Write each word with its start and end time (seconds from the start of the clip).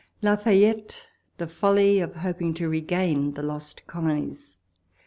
169 0.21 0.33
LA 0.67 0.73
TAYETTK—TEE 0.73 1.45
FOLLY 1.45 1.99
OF 1.99 2.15
HOPING 2.15 2.55
TO 2.55 2.67
REGAIN 2.67 3.33
THE 3.33 3.43
LOST 3.43 3.85
COLONIES. 3.85 4.55